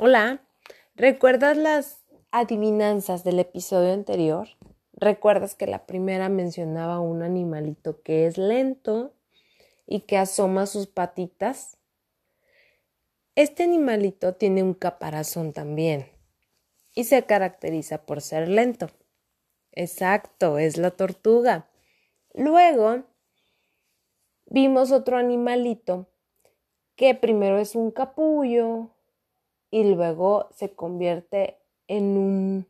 Hola, 0.00 0.46
¿recuerdas 0.94 1.56
las 1.56 2.04
adivinanzas 2.30 3.24
del 3.24 3.40
episodio 3.40 3.92
anterior? 3.92 4.46
¿Recuerdas 4.92 5.56
que 5.56 5.66
la 5.66 5.86
primera 5.86 6.28
mencionaba 6.28 7.00
un 7.00 7.24
animalito 7.24 8.00
que 8.02 8.26
es 8.26 8.38
lento 8.38 9.12
y 9.88 10.02
que 10.02 10.16
asoma 10.16 10.66
sus 10.66 10.86
patitas? 10.86 11.78
Este 13.34 13.64
animalito 13.64 14.36
tiene 14.36 14.62
un 14.62 14.74
caparazón 14.74 15.52
también 15.52 16.06
y 16.94 17.02
se 17.02 17.24
caracteriza 17.24 18.06
por 18.06 18.20
ser 18.20 18.48
lento. 18.48 18.90
Exacto, 19.72 20.58
es 20.58 20.76
la 20.76 20.92
tortuga. 20.92 21.68
Luego 22.34 23.02
vimos 24.46 24.92
otro 24.92 25.16
animalito 25.16 26.06
que 26.94 27.16
primero 27.16 27.58
es 27.58 27.74
un 27.74 27.90
capullo, 27.90 28.92
y 29.70 29.84
luego 29.84 30.48
se 30.54 30.74
convierte 30.74 31.58
en 31.86 32.16
un 32.16 32.66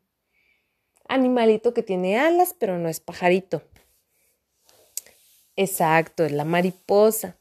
animalito 1.08 1.74
que 1.74 1.82
tiene 1.82 2.18
alas, 2.18 2.54
pero 2.58 2.78
no 2.78 2.88
es 2.88 3.00
pajarito. 3.00 3.62
Exacto, 5.56 6.24
es 6.24 6.32
la 6.32 6.44
mariposa. 6.44 7.38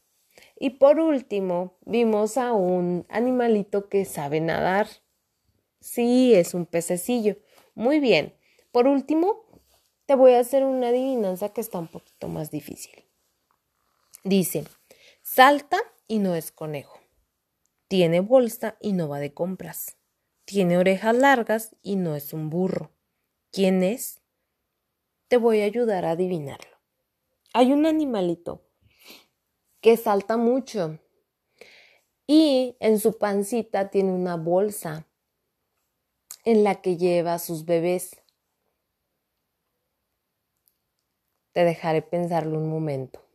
Y 0.58 0.70
por 0.70 0.98
último, 0.98 1.76
vimos 1.84 2.36
a 2.36 2.52
un 2.52 3.06
animalito 3.08 3.88
que 3.88 4.04
sabe 4.04 4.40
nadar. 4.40 4.88
Sí, 5.80 6.34
es 6.34 6.54
un 6.54 6.66
pececillo. 6.66 7.36
Muy 7.74 8.00
bien. 8.00 8.34
Por 8.72 8.88
último, 8.88 9.44
te 10.06 10.16
voy 10.16 10.32
a 10.32 10.40
hacer 10.40 10.64
una 10.64 10.88
adivinanza 10.88 11.50
que 11.50 11.60
está 11.60 11.78
un 11.78 11.86
poquito 11.86 12.28
más 12.28 12.50
difícil. 12.50 13.04
Dice, 14.24 14.64
salta 15.22 15.78
y 16.08 16.18
no 16.18 16.34
es 16.34 16.50
conejo. 16.50 16.98
Tiene 17.88 18.20
bolsa 18.20 18.76
y 18.80 18.92
no 18.92 19.08
va 19.08 19.18
de 19.18 19.32
compras. 19.32 19.96
Tiene 20.44 20.76
orejas 20.76 21.16
largas 21.16 21.74
y 21.82 21.96
no 21.96 22.16
es 22.16 22.34
un 22.34 22.50
burro. 22.50 22.92
¿Quién 23.50 23.82
es? 23.82 24.20
Te 25.28 25.38
voy 25.38 25.62
a 25.62 25.64
ayudar 25.64 26.04
a 26.04 26.10
adivinarlo. 26.10 26.78
Hay 27.54 27.72
un 27.72 27.86
animalito 27.86 28.62
que 29.80 29.96
salta 29.96 30.36
mucho 30.36 30.98
y 32.26 32.76
en 32.80 33.00
su 33.00 33.16
pancita 33.16 33.88
tiene 33.90 34.12
una 34.12 34.36
bolsa 34.36 35.06
en 36.44 36.64
la 36.64 36.82
que 36.82 36.98
lleva 36.98 37.34
a 37.34 37.38
sus 37.38 37.64
bebés. 37.64 38.20
Te 41.52 41.64
dejaré 41.64 42.02
pensarlo 42.02 42.58
un 42.58 42.68
momento. 42.68 43.27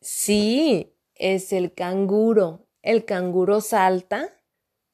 Sí, 0.00 0.94
es 1.14 1.52
el 1.52 1.74
canguro. 1.74 2.66
El 2.82 3.04
canguro 3.04 3.60
salta, 3.60 4.28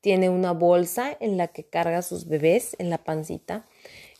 tiene 0.00 0.28
una 0.28 0.52
bolsa 0.52 1.16
en 1.20 1.36
la 1.36 1.48
que 1.48 1.68
carga 1.68 2.02
sus 2.02 2.28
bebés 2.28 2.76
en 2.78 2.90
la 2.90 2.98
pancita 2.98 3.64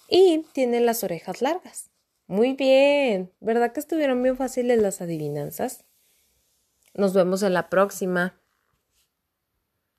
y 0.09 0.45
tiene 0.53 0.81
las 0.81 1.05
orejas 1.05 1.43
largas. 1.43 1.91
Muy 2.27 2.55
bien, 2.55 3.33
¿verdad 3.41 3.73
que 3.73 3.81
estuvieron 3.81 4.23
bien 4.23 4.37
fáciles 4.37 4.81
las 4.81 5.01
adivinanzas? 5.01 5.85
Nos 6.95 7.15
vemos 7.15 7.43
en 7.43 7.55
la 7.55 7.69
próxima. 7.69 8.41